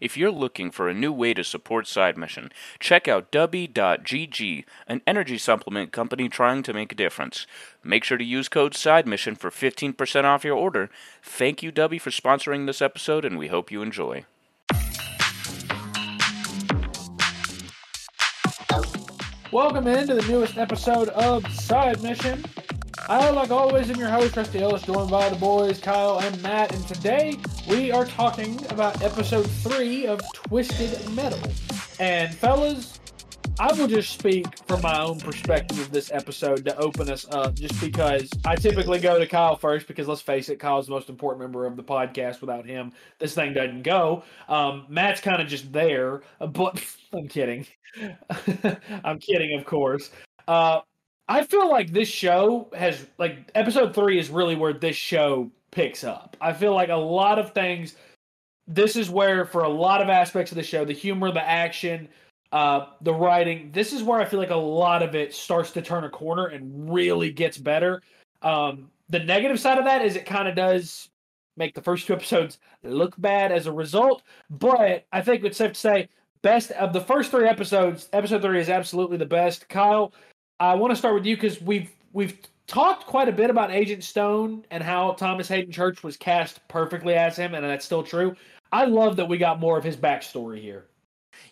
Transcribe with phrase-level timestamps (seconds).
[0.00, 5.02] If you're looking for a new way to support Side Mission, check out Dubby.gg, an
[5.06, 7.46] energy supplement company trying to make a difference.
[7.82, 10.90] Make sure to use code Side Mission for 15% off your order.
[11.22, 14.24] Thank you, Dubby, for sponsoring this episode, and we hope you enjoy.
[19.50, 22.44] Welcome into the newest episode of Side Mission.
[23.08, 26.74] I, like always, am your host, Rusty Ellis, joined by the boys, Kyle and Matt,
[26.74, 31.40] and today we are talking about episode three of Twisted Metal.
[31.98, 33.00] And, fellas,
[33.58, 37.54] I will just speak from my own perspective of this episode to open us up,
[37.54, 41.08] just because I typically go to Kyle first, because let's face it, Kyle's the most
[41.08, 42.42] important member of the podcast.
[42.42, 44.22] Without him, this thing doesn't go.
[44.50, 46.84] Um, Matt's kind of just there, but
[47.14, 47.66] I'm kidding.
[49.02, 50.10] I'm kidding, of course.
[50.46, 50.80] Uh,
[51.28, 56.02] I feel like this show has like episode three is really where this show picks
[56.02, 56.36] up.
[56.40, 57.96] I feel like a lot of things.
[58.66, 62.08] This is where, for a lot of aspects of the show, the humor, the action,
[62.52, 65.82] uh, the writing, this is where I feel like a lot of it starts to
[65.82, 68.02] turn a corner and really gets better.
[68.42, 71.08] Um, the negative side of that is it kind of does
[71.56, 75.72] make the first two episodes look bad as a result, but I think it's safe
[75.72, 76.08] to say
[76.42, 78.08] best of the first three episodes.
[78.12, 79.68] Episode three is absolutely the best.
[79.68, 80.12] Kyle,
[80.60, 84.04] I want to start with you because we've we've talked quite a bit about Agent
[84.04, 88.34] Stone and how Thomas Haden Church was cast perfectly as him, and that's still true.
[88.72, 90.86] I love that we got more of his backstory here.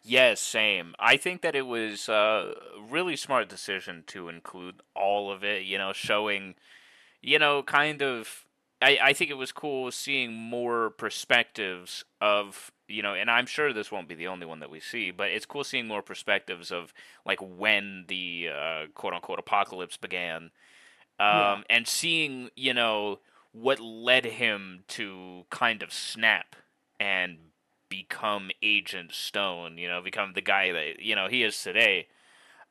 [0.02, 0.94] Yes, same.
[0.98, 2.52] I think that it was a
[2.90, 6.54] really smart decision to include all of it, you know, showing,
[7.22, 8.44] you know, kind of.
[8.82, 13.72] I, I think it was cool seeing more perspectives of, you know, and I'm sure
[13.72, 16.70] this won't be the only one that we see, but it's cool seeing more perspectives
[16.70, 16.92] of,
[17.24, 20.50] like, when the uh, quote unquote apocalypse began.
[21.18, 21.62] Um, yeah.
[21.70, 23.20] And seeing, you know,
[23.52, 26.56] what led him to kind of snap
[27.00, 27.38] and
[27.88, 32.08] become Agent Stone, you know, become the guy that you know he is today.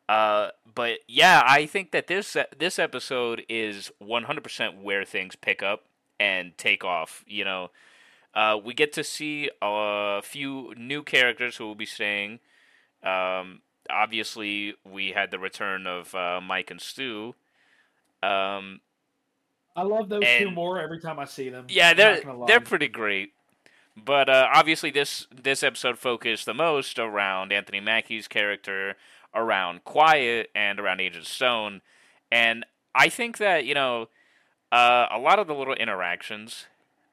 [0.07, 5.85] Uh, but yeah, I think that this this episode is 100% where things pick up
[6.19, 7.23] and take off.
[7.27, 7.71] You know,
[8.35, 12.39] uh, we get to see a few new characters who will be staying.
[13.01, 17.35] Um, obviously, we had the return of uh, Mike and Stu.
[18.21, 18.81] Um,
[19.75, 21.65] I love those and, two more every time I see them.
[21.69, 23.33] Yeah, they're they're pretty great.
[23.95, 28.95] But uh, obviously, this this episode focused the most around Anthony Mackie's character,
[29.33, 31.81] around Quiet, and around Agent Stone.
[32.31, 34.09] And I think that you know,
[34.71, 36.65] uh, a lot of the little interactions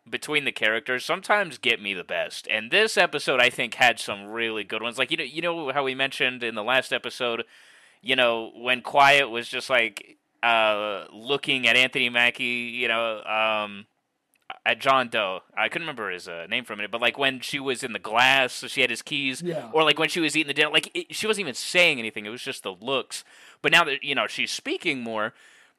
[0.08, 2.48] between the characters sometimes get me the best.
[2.50, 4.98] And this episode, I think, had some really good ones.
[4.98, 7.44] Like you know, you know how we mentioned in the last episode,
[8.00, 13.22] you know, when Quiet was just like uh, looking at Anthony Mackie, you know.
[13.22, 13.86] Um,
[14.64, 15.40] at John Doe.
[15.56, 17.92] I couldn't remember his uh, name for a minute, but like when she was in
[17.92, 19.70] the glass, so she had his keys, yeah.
[19.72, 22.26] or like when she was eating the dinner, like it, she wasn't even saying anything.
[22.26, 23.24] It was just the looks.
[23.60, 25.32] But now that you know she's speaking more,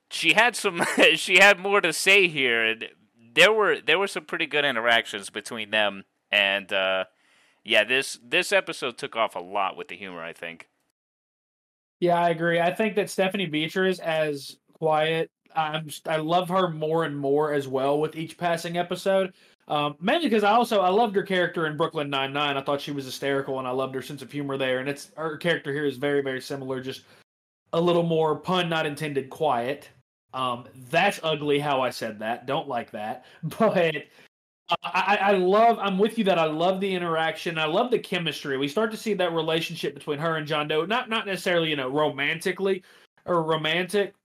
[0.09, 0.81] she had some,
[1.15, 2.89] she had more to say here, and
[3.33, 7.05] there were there were some pretty good interactions between them, and uh,
[7.63, 10.23] yeah, this this episode took off a lot with the humor.
[10.23, 10.69] I think.
[11.99, 12.59] Yeah, I agree.
[12.59, 17.53] I think that Stephanie Beatriz is as quiet I'm I love her more and more
[17.53, 19.33] as well with each passing episode.
[19.67, 22.57] Um, mainly because I also I loved her character in Brooklyn Nine Nine.
[22.57, 24.79] I thought she was hysterical, and I loved her sense of humor there.
[24.79, 27.03] And it's her character here is very very similar, just
[27.71, 29.89] a little more pun not intended, quiet.
[30.33, 32.45] Um, that's ugly how I said that.
[32.45, 33.95] Don't like that, but.
[34.81, 35.77] I, I love.
[35.79, 37.59] I'm with you that I love the interaction.
[37.59, 38.57] I love the chemistry.
[38.57, 40.85] We start to see that relationship between her and John Doe.
[40.85, 42.81] Not not necessarily you know romantically
[43.25, 44.15] or romantic,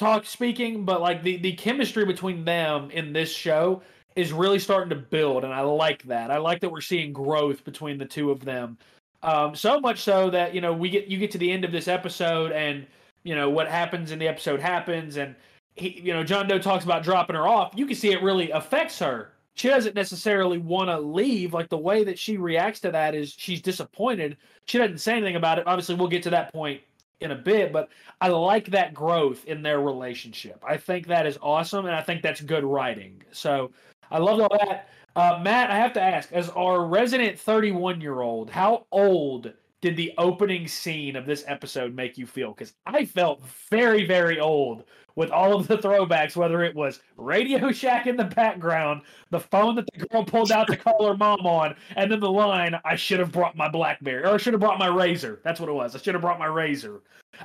[0.00, 3.82] talk speaking, but like the the chemistry between them in this show
[4.16, 6.30] is really starting to build, and I like that.
[6.30, 8.78] I like that we're seeing growth between the two of them.
[9.22, 11.72] Um, so much so that you know we get you get to the end of
[11.72, 12.86] this episode, and
[13.22, 15.34] you know what happens in the episode happens, and
[15.74, 17.72] he, you know John Doe talks about dropping her off.
[17.74, 19.32] You can see it really affects her.
[19.54, 21.52] She doesn't necessarily want to leave.
[21.52, 24.36] Like the way that she reacts to that is she's disappointed.
[24.66, 25.66] She doesn't say anything about it.
[25.66, 26.80] Obviously, we'll get to that point
[27.20, 27.90] in a bit, but
[28.20, 30.62] I like that growth in their relationship.
[30.66, 33.22] I think that is awesome, and I think that's good writing.
[33.30, 33.72] So
[34.10, 34.88] I love all that.
[35.16, 39.96] Uh, Matt, I have to ask, as our resident 31 year old, how old did
[39.96, 42.52] the opening scene of this episode make you feel?
[42.52, 44.84] Because I felt very, very old
[45.16, 49.74] with all of the throwbacks, whether it was Radio Shack in the background, the phone
[49.76, 52.96] that the girl pulled out to call her mom on, and then the line, I
[52.96, 55.42] should have brought my Blackberry, or I should have brought my Razr.
[55.42, 55.94] That's what it was.
[55.94, 57.00] I should have brought my Razr.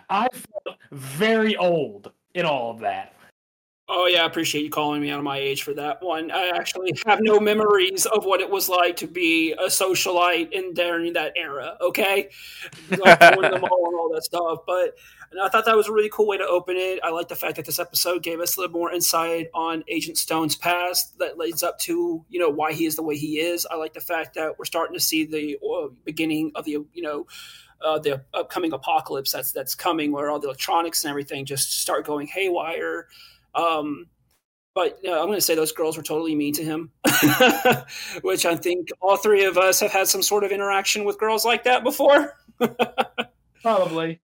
[0.09, 3.14] I felt very old in all of that.
[3.87, 6.31] Oh yeah, I appreciate you calling me out of my age for that one.
[6.31, 10.73] I actually have no memories of what it was like to be a socialite in
[10.73, 11.77] during that era.
[11.79, 12.29] Okay,
[12.89, 14.59] like going to the mall and all that stuff.
[14.65, 14.95] But
[15.39, 16.99] I thought that was a really cool way to open it.
[17.03, 20.17] I like the fact that this episode gave us a little more insight on Agent
[20.17, 23.67] Stone's past that leads up to you know why he is the way he is.
[23.69, 27.03] I like the fact that we're starting to see the uh, beginning of the you
[27.03, 27.27] know.
[27.85, 32.05] Uh, the upcoming apocalypse that's that's coming, where all the electronics and everything just start
[32.05, 33.07] going haywire.
[33.55, 34.07] Um,
[34.75, 36.91] but know, I'm going to say those girls were totally mean to him,
[38.21, 41.45] which I think all three of us have had some sort of interaction with girls
[41.45, 42.35] like that before.
[43.61, 44.21] Probably,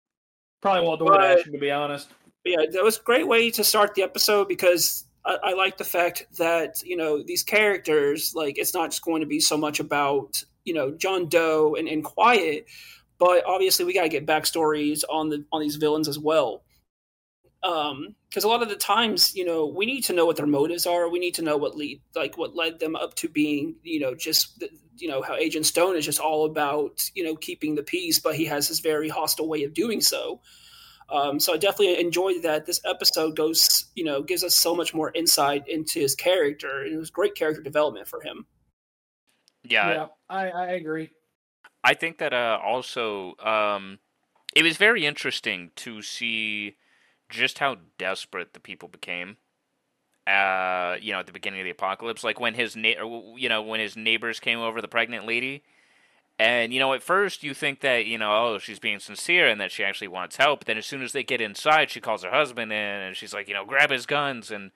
[0.61, 2.11] probably Walt DoorDash, to be honest.
[2.45, 5.85] Yeah, that was a great way to start the episode because I, I like the
[5.85, 9.81] fact that you know these characters, like it's not just going to be so much
[9.81, 12.67] about you know John Doe and, and Quiet,
[13.19, 16.63] but obviously we got to get backstories on the on these villains as well
[17.63, 20.47] um because a lot of the times you know we need to know what their
[20.47, 21.11] motives are.
[21.11, 24.15] We need to know what lead like what led them up to being you know
[24.15, 24.63] just
[24.97, 28.35] you know how agent stone is just all about you know keeping the peace but
[28.35, 30.41] he has this very hostile way of doing so.
[31.11, 34.95] Um so i definitely enjoyed that this episode goes you know gives us so much
[34.95, 38.47] more insight into his character and it was great character development for him.
[39.65, 41.11] Yeah, yeah i i agree.
[41.85, 43.99] I think that uh also um
[44.55, 46.77] it was very interesting to see
[47.31, 49.37] just how desperate the people became.
[50.27, 53.63] Uh, you know, at the beginning of the apocalypse, like when his na- you know
[53.63, 55.63] when his neighbors came over, the pregnant lady,
[56.39, 59.61] and you know at first you think that you know oh she's being sincere and
[59.61, 60.65] that she actually wants help.
[60.65, 63.49] Then as soon as they get inside, she calls her husband in and she's like
[63.49, 64.71] you know grab his guns and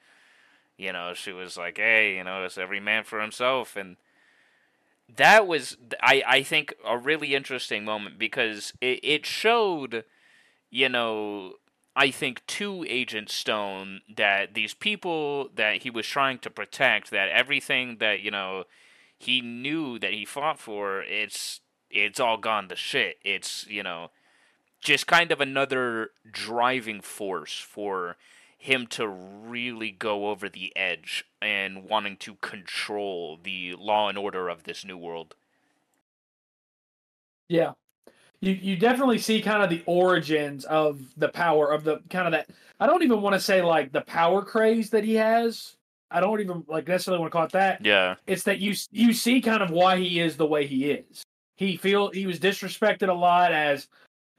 [0.76, 3.96] you know she was like hey you know it's every man for himself and
[5.16, 10.04] that was I I think a really interesting moment because it it showed
[10.70, 11.54] you know
[11.96, 17.28] I think to Agent Stone that these people that he was trying to protect, that
[17.28, 18.64] everything that you know
[19.18, 21.60] he knew that he fought for, it's
[21.90, 23.18] it's all gone to shit.
[23.24, 24.10] It's you know
[24.80, 28.16] just kind of another driving force for
[28.58, 34.48] him to really go over the edge and wanting to control the law and order
[34.48, 35.34] of this new world.
[37.48, 37.72] Yeah,
[38.44, 42.32] you you definitely see kind of the origins of the power of the kind of
[42.32, 42.48] that.
[42.80, 45.76] I don't even want to say like the power craze that he has.
[46.10, 47.84] I don't even like necessarily want to call it that.
[47.84, 51.22] Yeah, it's that you you see kind of why he is the way he is.
[51.56, 53.88] He feel he was disrespected a lot as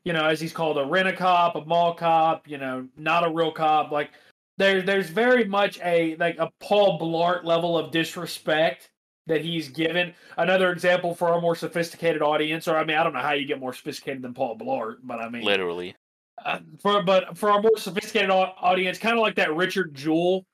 [0.04, 3.26] you know as he's called a rent a cop, a mall cop, you know, not
[3.26, 3.92] a real cop.
[3.92, 4.12] Like
[4.58, 8.90] there there's very much a like a Paul Blart level of disrespect
[9.28, 10.14] that he's given.
[10.38, 13.46] Another example for a more sophisticated audience, or I mean, I don't know how you
[13.46, 15.96] get more sophisticated than Paul Blart, but I mean, literally.
[16.44, 20.46] Uh, for but for a more sophisticated audience, kind of like that Richard Jewell,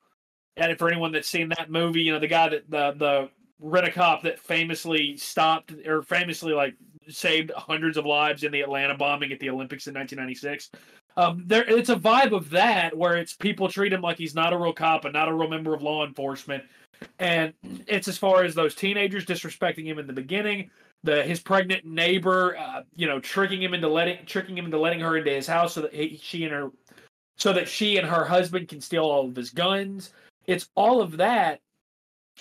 [0.56, 3.30] and for anyone that's seen that movie, you know, the guy that the the
[3.60, 6.76] rent a cop that famously stopped or famously like
[7.08, 10.72] saved hundreds of lives in the Atlanta bombing at the Olympics in 1996.
[11.18, 14.54] Um, there, it's a vibe of that where it's people treat him like he's not
[14.54, 16.64] a real cop and not a real member of law enforcement,
[17.19, 17.53] and
[17.88, 20.69] it's as far as those teenagers disrespecting him in the beginning,
[21.03, 25.00] the his pregnant neighbor, uh, you know, tricking him into letting tricking him into letting
[25.00, 26.71] her into his house so that he, she and her,
[27.38, 30.12] so that she and her husband can steal all of his guns.
[30.48, 31.62] It's all of that,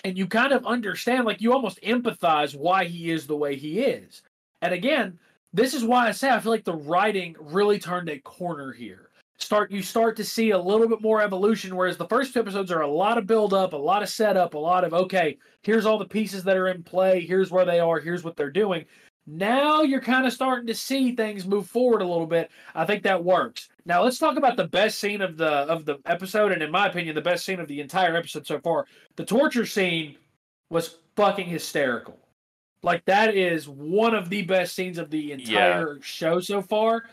[0.03, 3.81] and you kind of understand, like you almost empathize why he is the way he
[3.81, 4.23] is.
[4.61, 5.19] And again,
[5.53, 9.10] this is why I say I feel like the writing really turned a corner here
[9.41, 12.71] start you start to see a little bit more evolution whereas the first two episodes
[12.71, 15.85] are a lot of build up a lot of setup a lot of okay here's
[15.85, 18.85] all the pieces that are in play here's where they are here's what they're doing.
[19.27, 22.49] Now you're kind of starting to see things move forward a little bit.
[22.73, 23.69] I think that works.
[23.85, 26.87] Now let's talk about the best scene of the of the episode and in my
[26.87, 28.87] opinion the best scene of the entire episode so far.
[29.15, 30.17] The torture scene
[30.69, 32.17] was fucking hysterical.
[32.83, 35.99] Like that is one of the best scenes of the entire yeah.
[36.01, 37.03] show so far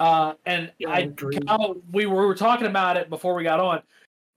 [0.00, 1.06] uh, and yeah, I,
[1.46, 3.82] Kyle, we were, we were talking about it before we got on.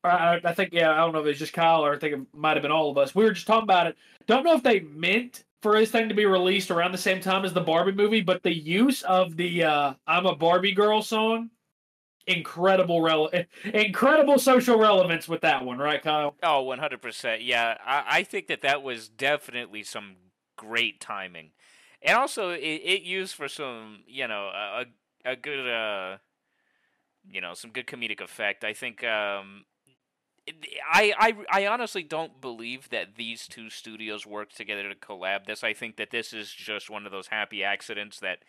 [0.03, 2.19] I, I think, yeah, I don't know if it's just Kyle or I think it
[2.33, 3.15] might have been all of us.
[3.15, 3.95] We were just talking about it.
[4.27, 7.45] Don't know if they meant for this thing to be released around the same time
[7.45, 11.49] as the Barbie movie, but the use of the uh, "I'm a Barbie Girl" song,
[12.27, 16.35] incredible, rele- incredible social relevance with that one, right, Kyle?
[16.43, 17.41] Oh, one hundred percent.
[17.41, 20.17] Yeah, I, I think that that was definitely some
[20.57, 21.51] great timing,
[22.01, 24.85] and also it, it used for some, you know, a,
[25.25, 26.17] a good uh
[27.29, 28.63] you know some good comedic effect.
[28.63, 29.65] I think um
[30.91, 35.63] I, I I honestly don't believe that these two studios worked together to collab this.
[35.63, 38.39] I think that this is just one of those happy accidents that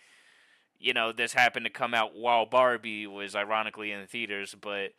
[0.78, 4.92] you know this happened to come out while Barbie was ironically in the theaters, but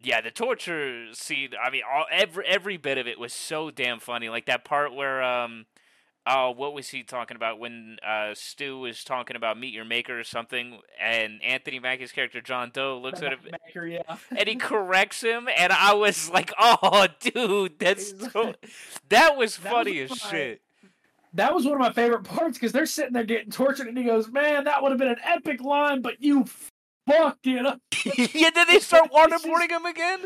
[0.00, 1.50] Yeah, the torture scene.
[1.62, 4.28] I mean, all every every bit of it was so damn funny.
[4.30, 5.66] Like that part where um,
[6.28, 10.18] oh, what was he talking about when uh Stu was talking about meet your maker
[10.18, 14.16] or something, and Anthony Mackie's character John Doe looks at him Maker, yeah.
[14.30, 18.54] and he corrects him, and I was like, oh, dude, that's so,
[19.08, 20.62] that was That funny was as shit.
[21.34, 24.04] That was one of my favorite parts because they're sitting there getting tortured, and he
[24.04, 26.46] goes, "Man, that would have been an epic line, but you
[27.06, 27.80] fucked it up."
[28.16, 30.20] yeah, did they start waterboarding him again?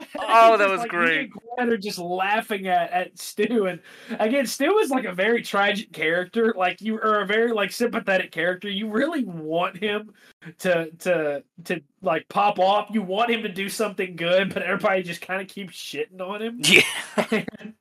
[0.18, 1.30] Oh, that was Like, great.
[1.58, 3.80] are just laughing at at Stu, and
[4.18, 6.52] again, Stu is like a very tragic character.
[6.56, 8.68] Like you are a very like sympathetic character.
[8.68, 10.12] You really want him
[10.58, 12.88] to to to like pop off.
[12.92, 16.42] You want him to do something good, but everybody just kind of keeps shitting on
[16.42, 16.60] him.
[16.64, 16.82] Yeah.
[17.58, 17.74] And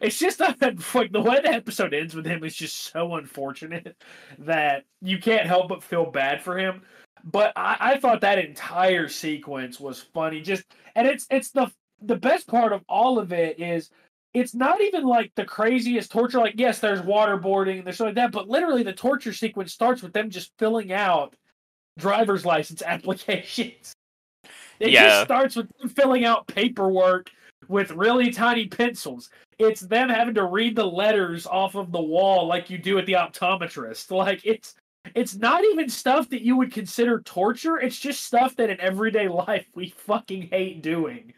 [0.00, 3.96] it's just like the way the episode ends with him is just so unfortunate
[4.38, 6.82] that you can't help but feel bad for him.
[7.24, 10.40] But I, I thought that entire sequence was funny.
[10.42, 10.64] Just
[10.94, 11.70] and it's it's the
[12.02, 13.90] the best part of all of it is
[14.34, 16.38] it's not even like the craziest torture.
[16.38, 20.02] Like yes, there's waterboarding and there's stuff like that, but literally the torture sequence starts
[20.02, 21.34] with them just filling out
[21.98, 23.94] driver's license applications.
[24.80, 25.04] It Yeah.
[25.04, 27.30] just starts with them filling out paperwork
[27.68, 29.30] with really tiny pencils.
[29.58, 33.06] It's them having to read the letters off of the wall like you do at
[33.06, 34.10] the optometrist.
[34.14, 34.74] Like it's
[35.14, 37.78] it's not even stuff that you would consider torture.
[37.78, 41.32] It's just stuff that in everyday life we fucking hate doing.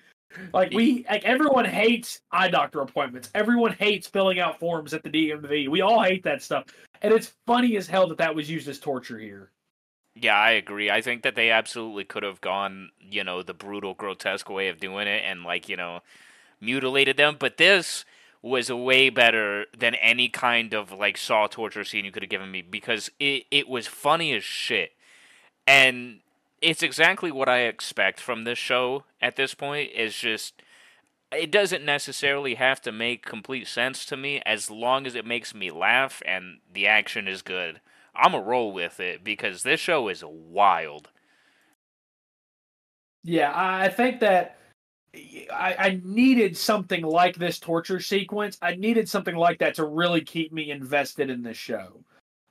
[0.53, 3.31] Like we like everyone hates eye doctor appointments.
[3.35, 5.69] Everyone hates filling out forms at the DMV.
[5.69, 6.65] We all hate that stuff.
[7.03, 9.51] And it's funny as hell that that was used as torture here.
[10.15, 10.91] Yeah, I agree.
[10.91, 14.81] I think that they absolutely could have gone, you know, the brutal, grotesque way of
[14.81, 16.01] doing it and, like, you know,
[16.59, 17.37] mutilated them.
[17.39, 18.07] But this
[18.47, 22.51] was way better than any kind of, like, saw torture scene you could have given
[22.51, 24.93] me because it, it was funny as shit.
[25.67, 26.21] And
[26.63, 29.91] it's exactly what I expect from this show at this point.
[29.95, 30.63] Is just.
[31.33, 35.53] It doesn't necessarily have to make complete sense to me as long as it makes
[35.55, 37.81] me laugh and the action is good.
[38.15, 41.11] I'm a roll with it because this show is wild.
[43.25, 44.57] Yeah, I I think that
[45.15, 48.59] I, I needed something like this torture sequence.
[48.61, 52.01] I needed something like that to really keep me invested in this show.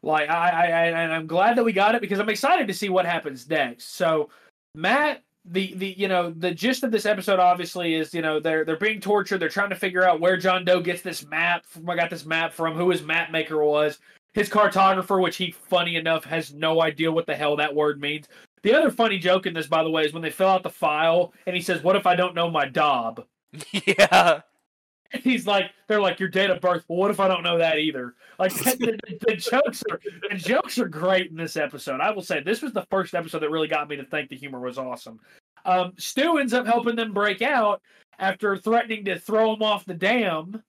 [0.01, 2.73] Like I, I, I and I'm glad that we got it because I'm excited to
[2.73, 3.95] see what happens next.
[3.95, 4.29] So,
[4.75, 8.65] Matt, the the you know the gist of this episode obviously is you know they're
[8.65, 9.39] they're being tortured.
[9.39, 11.65] They're trying to figure out where John Doe gets this map.
[11.65, 13.99] From, I got this map from who his map maker was.
[14.33, 18.27] His cartographer, which he funny enough has no idea what the hell that word means.
[18.65, 20.71] The other funny joke in this, by the way, is when they fill out the
[20.71, 23.23] file and he says, "What if I don't know my dob?"
[23.71, 24.41] yeah.
[25.11, 27.59] And he's like, "They're like your date of birth." Well, what if I don't know
[27.59, 28.15] that either?
[28.39, 29.99] Like the, the, jokes are
[30.31, 32.01] the jokes are great in this episode.
[32.01, 34.35] I will say this was the first episode that really got me to think the
[34.35, 35.19] humor was awesome.
[35.63, 37.83] Um, Stu ends up helping them break out
[38.17, 40.63] after threatening to throw them off the dam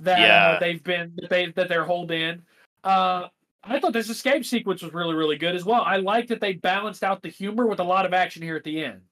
[0.00, 0.46] that Yeah.
[0.52, 2.40] uh, they've been that they that they're holed in.
[2.84, 3.28] Uh,
[3.66, 5.82] I thought this escape sequence was really really good as well.
[5.82, 8.64] I liked that they balanced out the humor with a lot of action here at
[8.64, 9.02] the end.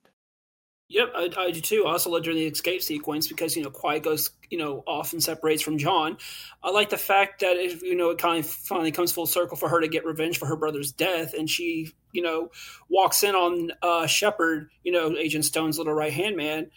[0.88, 1.86] Yep, I, I do too.
[1.86, 5.14] I also love during the escape sequence because you know Quiet goes you know off
[5.14, 6.18] and separates from John.
[6.62, 9.56] I like the fact that it, you know it kind of finally comes full circle
[9.56, 12.50] for her to get revenge for her brother's death, and she you know
[12.90, 16.70] walks in on uh, Shepard, you know Agent Stone's little right hand man,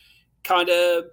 [0.46, 1.06] kind of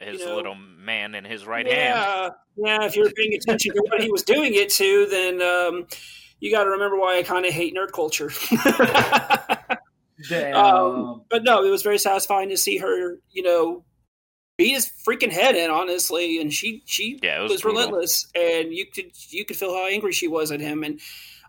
[0.00, 1.76] his You know- little man in his right hand.
[1.76, 2.84] yeah, yeah.
[2.86, 5.86] If you're paying attention to what he was doing it to, then um,
[6.40, 8.30] you got to remember why I kind of hate nerd culture.
[10.28, 10.56] Damn.
[10.56, 13.84] Um, but no, it was very satisfying to see her, you know,
[14.56, 18.86] beat his freaking head in, honestly, and she she Yeah, was was, relentless, and you
[18.86, 21.00] could you could feel how angry she was at him, and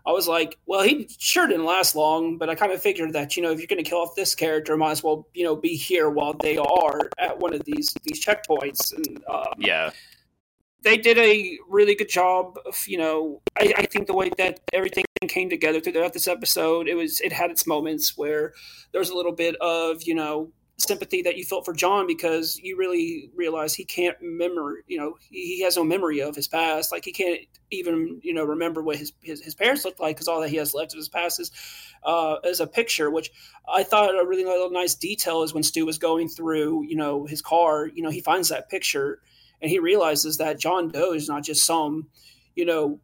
[0.06, 3.36] I was like, well, he sure didn't last long, but I kind of figured that
[3.36, 5.56] you know if you're going to kill off this character, might as well you know
[5.56, 9.90] be here while they are at one of these these checkpoints, and um, Yeah.
[10.82, 14.60] they did a really good job of you know I, I think the way that
[14.72, 18.52] everything came together throughout this episode it was it had its moments where
[18.92, 22.58] there was a little bit of you know sympathy that you felt for john because
[22.58, 26.48] you really realize he can't remember you know he, he has no memory of his
[26.48, 26.92] past.
[26.92, 27.40] Like he can't
[27.70, 30.56] even you know remember what his his, his parents looked like because all that he
[30.56, 31.50] has left of his past is
[32.04, 33.30] uh, as a picture which
[33.68, 37.42] i thought a really nice detail is when stu was going through you know his
[37.42, 39.20] car you know he finds that picture
[39.60, 42.08] and he realizes that John Doe is not just some,
[42.54, 43.00] you know,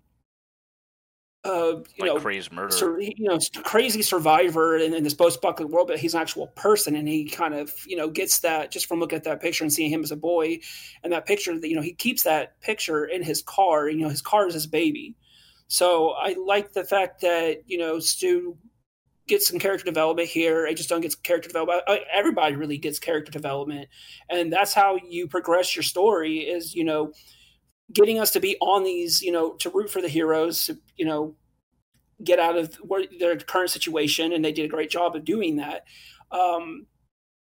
[1.44, 2.70] uh, you Like know, crazed murder.
[2.70, 6.94] sur- you know, crazy survivor in, in this post-apocalyptic world, but he's an actual person,
[6.94, 9.72] and he kind of, you know, gets that just from looking at that picture and
[9.72, 10.61] seeing him as a boy,
[11.02, 13.88] and that picture that you know he keeps that picture in his car.
[13.88, 15.16] You know, his car is his baby.
[15.66, 18.56] So I like the fact that you know Stu
[19.26, 20.66] gets some character development here.
[20.66, 21.82] Agent Stone gets character development.
[21.88, 23.88] Uh, everybody really gets character development,
[24.28, 26.38] and that's how you progress your story.
[26.38, 27.12] Is you know
[27.93, 31.05] getting us to be on these, you know, to root for the heroes, to, you
[31.05, 31.35] know,
[32.23, 32.77] get out of
[33.19, 35.85] their current situation, and they did a great job of doing that.
[36.31, 36.87] Um,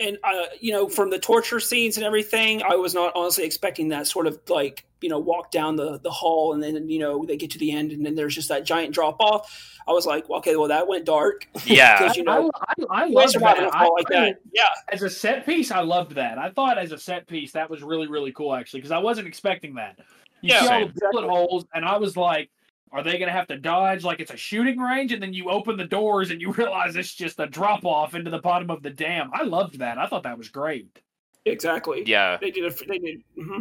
[0.00, 3.88] and uh, you know, from the torture scenes and everything, I was not honestly expecting
[3.88, 7.26] that sort of like you know walk down the the hall, and then you know
[7.26, 9.76] they get to the end, and then there's just that giant drop off.
[9.87, 11.46] I was like, well, okay, well that went dark.
[11.66, 13.75] Yeah, because you know, I, I, I love that.
[13.75, 14.40] I, like that.
[14.54, 16.38] Yeah, as a set piece, I loved that.
[16.38, 19.28] I thought as a set piece that was really really cool actually because I wasn't
[19.28, 19.99] expecting that.
[20.40, 22.49] You yeah, see all the bullet holes, and I was like,
[22.90, 25.12] are they going to have to dodge like it's a shooting range?
[25.12, 28.30] And then you open the doors and you realize it's just a drop off into
[28.30, 29.30] the bottom of the dam.
[29.34, 29.99] I loved that.
[29.99, 30.99] I thought that was great.
[31.44, 32.04] Exactly.
[32.06, 32.38] Yeah.
[32.40, 32.64] They did.
[32.64, 33.23] A, they did.
[33.38, 33.61] Mm-hmm.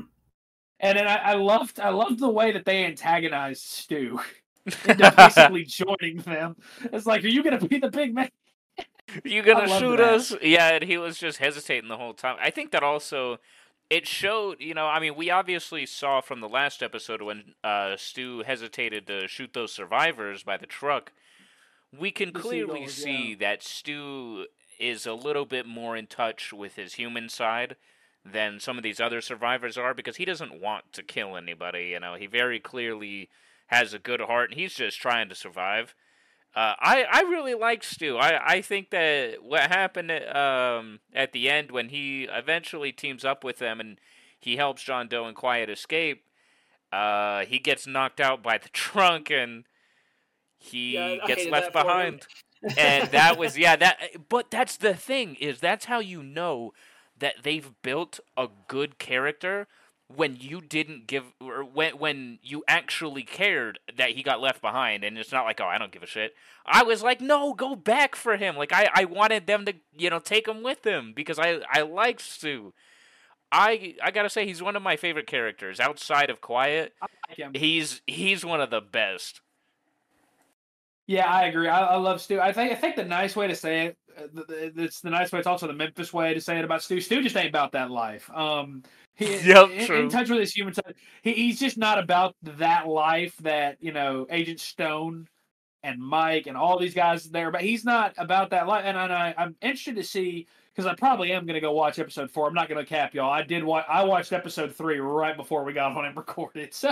[0.80, 1.80] And then I, I, loved.
[1.80, 4.20] I loved the way that they antagonized Stu
[4.88, 6.56] into basically joining them.
[6.92, 8.30] It's like, are you going to be the big man?
[9.24, 10.14] Are you gonna shoot that.
[10.14, 10.34] us?
[10.42, 12.38] Yeah, and he was just hesitating the whole time.
[12.42, 13.38] I think that also
[13.90, 17.96] it showed, you know, I mean, we obviously saw from the last episode when uh,
[17.98, 21.12] Stu hesitated to shoot those survivors by the truck.
[21.96, 23.36] We can the clearly seagulls, see yeah.
[23.40, 24.48] that Stu
[24.80, 27.76] is a little bit more in touch with his human side
[28.26, 31.88] than some of these other survivors are because he doesn't want to kill anybody.
[31.88, 33.30] You know, he very clearly
[33.68, 35.94] has a good heart and he's just trying to survive.
[36.56, 38.18] Uh, I I really like Stu.
[38.18, 43.44] I, I think that what happened um, at the end when he eventually teams up
[43.44, 44.00] with them and
[44.40, 46.24] he helps John Doe and Quiet escape.
[46.92, 49.64] Uh, he gets knocked out by the trunk and
[50.60, 52.28] he yeah, gets left behind.
[52.78, 54.30] and that was yeah that.
[54.30, 56.72] But that's the thing is that's how you know
[57.24, 59.66] that they've built a good character
[60.14, 65.04] when you didn't give or when when you actually cared that he got left behind
[65.06, 66.36] and it's not like oh I don't give a shit.
[66.66, 68.58] I was like no, go back for him.
[68.58, 71.82] Like I I wanted them to, you know, take him with them because I I
[71.82, 72.74] like Stu.
[73.54, 76.94] I I got to say he's one of my favorite characters outside of Quiet.
[77.02, 79.40] Like he's he's one of the best.
[81.08, 81.68] Yeah, I agree.
[81.68, 82.40] I, I love Stu.
[82.40, 83.98] I think I think the nice way to say it,
[84.50, 85.40] it's the nice way.
[85.40, 87.00] It's also the Memphis way to say it about Stu.
[87.02, 88.30] Stu just ain't about that life.
[88.32, 88.84] Um,
[89.16, 90.96] he, yep, in, in, touch with his human side.
[91.22, 95.28] He, he's just not about that life that you know Agent Stone
[95.84, 97.52] and Mike and all these guys there.
[97.52, 98.84] But he's not about that life.
[98.86, 102.00] And, and I, I'm interested to see because I probably am going to go watch
[102.00, 102.48] episode four.
[102.48, 103.32] I'm not going to cap y'all.
[103.32, 103.86] I did watch.
[103.88, 106.74] I watched episode three right before we got on and recorded.
[106.74, 106.92] So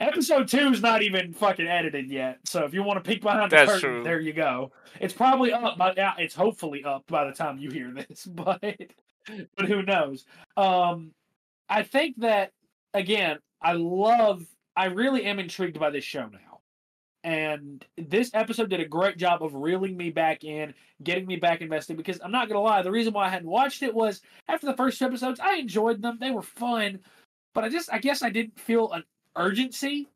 [0.00, 2.38] episode two is not even fucking edited yet.
[2.44, 4.04] So if you want to peek behind the That's curtain, true.
[4.04, 4.72] there you go.
[5.00, 8.60] It's probably up by yeah, it's hopefully up by the time you hear this, but
[8.60, 10.24] but who knows?
[10.56, 11.12] Um,
[11.68, 12.52] I think that
[12.94, 14.44] again, I love.
[14.74, 16.51] I really am intrigued by this show now.
[17.24, 21.60] And this episode did a great job of reeling me back in, getting me back
[21.60, 21.96] invested.
[21.96, 24.76] Because I'm not gonna lie, the reason why I hadn't watched it was after the
[24.76, 27.00] first two episodes, I enjoyed them; they were fun.
[27.54, 29.04] But I just, I guess, I didn't feel an
[29.36, 30.08] urgency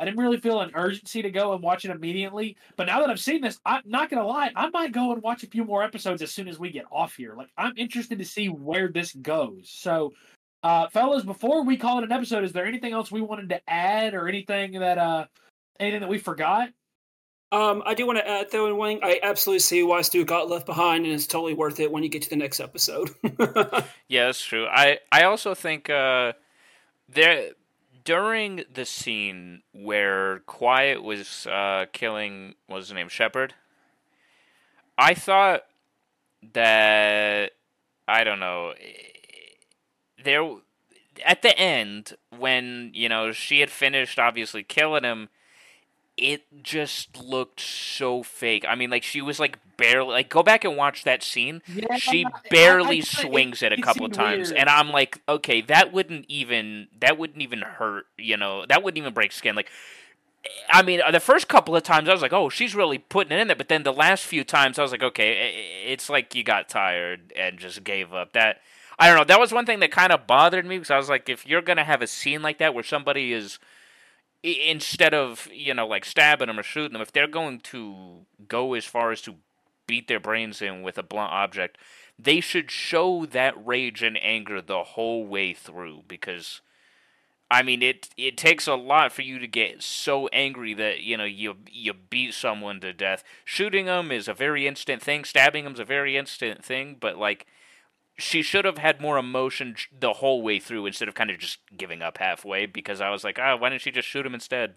[0.00, 2.56] I didn't really feel an urgency to go and watch it immediately.
[2.76, 5.42] But now that I've seen this, I'm not gonna lie, I might go and watch
[5.42, 7.34] a few more episodes as soon as we get off here.
[7.36, 9.68] Like I'm interested to see where this goes.
[9.68, 10.14] So
[10.62, 13.60] uh fellas, before we call it an episode, is there anything else we wanted to
[13.68, 15.26] add or anything that uh
[15.80, 16.70] anything that we forgot?
[17.52, 20.48] Um, I do want to add though, and one I absolutely see why Stu got
[20.48, 23.10] left behind, and it's totally worth it when you get to the next episode.
[24.08, 24.66] yeah, that's true.
[24.66, 26.34] I I also think uh,
[27.08, 27.50] there
[28.04, 33.54] during the scene where Quiet was uh, killing, what was his name, Shepard,
[34.96, 35.62] I thought
[36.52, 37.52] that
[38.06, 38.74] I don't know.
[40.22, 40.56] There,
[41.24, 45.30] at the end, when you know she had finished, obviously killing him,
[46.20, 48.64] it just looked so fake.
[48.68, 51.62] I mean, like she was like barely like go back and watch that scene.
[51.66, 54.60] Yeah, she barely I, I, swings it, it a couple of times, weird.
[54.60, 58.04] and I'm like, okay, that wouldn't even that wouldn't even hurt.
[58.18, 59.56] You know, that wouldn't even break skin.
[59.56, 59.70] Like,
[60.68, 63.40] I mean, the first couple of times I was like, oh, she's really putting it
[63.40, 65.54] in there, but then the last few times I was like, okay,
[65.86, 68.34] it's like you got tired and just gave up.
[68.34, 68.60] That
[68.98, 69.24] I don't know.
[69.24, 71.62] That was one thing that kind of bothered me because I was like, if you're
[71.62, 73.58] gonna have a scene like that where somebody is
[74.42, 78.74] instead of you know like stabbing them or shooting them, if they're going to go
[78.74, 79.36] as far as to
[79.86, 81.78] beat their brains in with a blunt object,
[82.18, 86.60] they should show that rage and anger the whole way through because.
[87.52, 91.16] I mean, it it takes a lot for you to get so angry that you
[91.16, 93.24] know you you beat someone to death.
[93.44, 95.24] Shooting them is a very instant thing.
[95.24, 96.96] Stabbing them is a very instant thing.
[97.00, 97.48] But like,
[98.20, 101.58] she should have had more emotion the whole way through instead of kind of just
[101.76, 104.74] giving up halfway because I was like, oh, why didn't she just shoot him instead?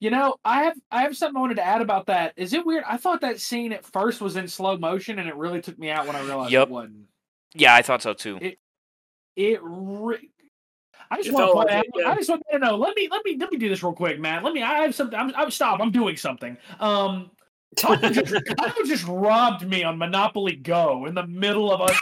[0.00, 2.32] You know, I have I have something I wanted to add about that.
[2.36, 2.84] Is it weird?
[2.88, 5.90] I thought that scene at first was in slow motion, and it really took me
[5.90, 6.68] out when I realized Yep.
[6.68, 7.06] it wasn't.
[7.54, 8.38] Yeah, I thought so too.
[8.40, 8.58] It-
[9.36, 9.60] It.
[9.62, 10.30] Re-
[11.10, 11.52] I just It want to.
[11.74, 12.10] like it, yeah.
[12.10, 12.76] I just want to know.
[12.76, 14.42] Let me let me let me do this real quick, Matt.
[14.44, 14.62] Let me.
[14.62, 15.18] I have something.
[15.18, 15.80] I'm, I'm stop.
[15.80, 16.56] I'm doing something.
[16.78, 17.30] Um,
[17.76, 21.96] Kyle just, Kyle just robbed me on Monopoly Go in the middle of us.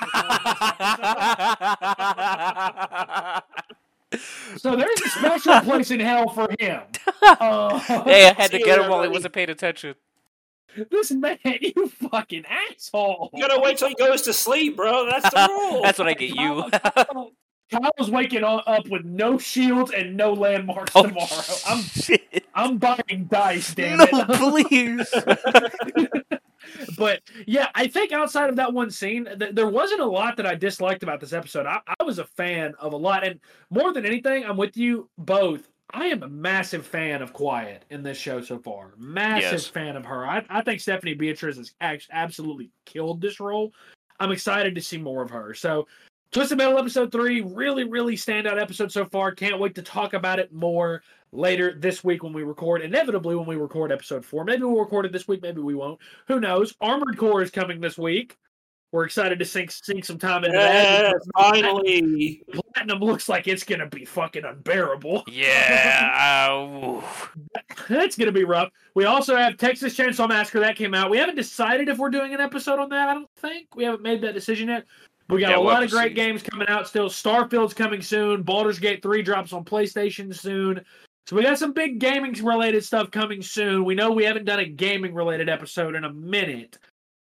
[4.56, 6.82] so there's a special place in hell for him.
[7.22, 9.94] Uh, hey, I had to get him while he wasn't paying attention.
[10.90, 13.30] this man, you fucking asshole.
[13.34, 15.06] You gotta wait till he goes to sleep, bro.
[15.06, 15.82] That's the rule.
[15.82, 16.64] That's what I get you.
[17.70, 21.26] Kyle, Kyle's waking up with no shields and no landmarks Oh, tomorrow.
[21.66, 22.44] I'm shit.
[22.54, 24.28] I'm buying dice, damn No, it.
[24.38, 25.14] please.
[26.96, 30.46] but yeah, I think outside of that one scene, th- there wasn't a lot that
[30.46, 31.66] I disliked about this episode.
[31.66, 35.08] I-, I was a fan of a lot, and more than anything, I'm with you
[35.18, 35.68] both.
[35.90, 38.92] I am a massive fan of Quiet in this show so far.
[38.98, 39.66] Massive Yes.
[39.66, 40.26] fan of her.
[40.26, 43.72] I, I think Stephanie Beatriz has act- absolutely killed this role.
[44.20, 45.54] I'm excited to see more of her.
[45.54, 45.86] So,
[46.30, 49.32] Twisted Metal episode three, really, really standout episode so far.
[49.32, 52.82] Can't wait to talk about it more later this week when we record.
[52.82, 54.44] Inevitably, when we record episode four.
[54.44, 55.98] Maybe we'll record it this week, maybe we won't.
[56.26, 56.74] Who knows?
[56.82, 58.36] Armored Core is coming this week.
[58.90, 61.30] We're excited to sink sink some time into Yes, that.
[61.36, 62.42] finally.
[62.74, 65.24] Platinum looks like it's gonna be fucking unbearable.
[65.30, 66.48] Yeah.
[66.50, 66.54] uh,
[66.96, 67.36] oof.
[67.90, 68.70] It's gonna be rough.
[68.94, 71.10] We also have Texas Chainsaw Massacre that came out.
[71.10, 73.10] We haven't decided if we're doing an episode on that.
[73.10, 74.86] I don't think we haven't made that decision yet.
[75.28, 76.14] We got Yeah, a lot of great see.
[76.14, 77.08] games coming out still.
[77.08, 78.42] Starfield's coming soon.
[78.42, 80.84] Baldur's Gate 3 drops on PlayStation soon.
[81.26, 83.84] So we got some big gaming related stuff coming soon.
[83.84, 86.78] We know we haven't done a gaming related episode in a minute.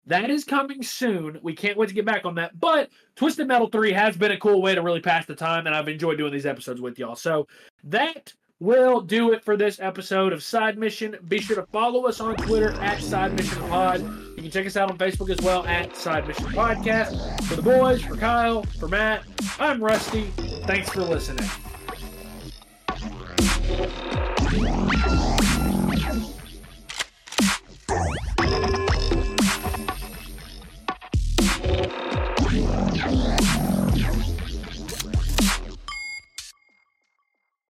[0.05, 1.37] That is coming soon.
[1.43, 2.57] We can't wait to get back on that.
[2.57, 5.75] But Twisted Metal 3 has been a cool way to really pass the time, and
[5.75, 7.17] I've enjoyed doing these episodes with y'all.
[7.17, 7.47] So
[7.83, 11.17] that will do it for this episode of Side Mission.
[11.27, 14.01] Be sure to follow us on Twitter at Side Mission Pod.
[14.01, 17.43] You can check us out on Facebook as well at Side Mission Podcast.
[17.45, 19.23] For the boys, for Kyle, for Matt,
[19.59, 20.31] I'm Rusty.
[20.65, 21.47] Thanks for listening.